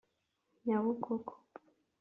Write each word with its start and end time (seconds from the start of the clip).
Nyabugogo 0.65 1.33